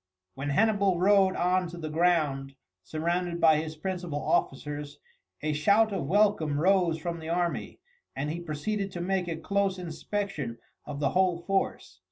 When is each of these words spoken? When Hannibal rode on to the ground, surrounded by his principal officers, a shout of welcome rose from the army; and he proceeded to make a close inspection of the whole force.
When 0.33 0.49
Hannibal 0.49 0.97
rode 0.97 1.35
on 1.35 1.67
to 1.67 1.77
the 1.77 1.87
ground, 1.87 2.55
surrounded 2.81 3.39
by 3.39 3.57
his 3.57 3.75
principal 3.75 4.19
officers, 4.19 4.97
a 5.43 5.53
shout 5.53 5.93
of 5.93 6.07
welcome 6.07 6.59
rose 6.59 6.97
from 6.97 7.19
the 7.19 7.29
army; 7.29 7.79
and 8.15 8.31
he 8.31 8.39
proceeded 8.39 8.91
to 8.93 8.99
make 9.01 9.27
a 9.27 9.37
close 9.37 9.77
inspection 9.77 10.57
of 10.87 10.99
the 11.01 11.09
whole 11.11 11.37
force. 11.43 11.99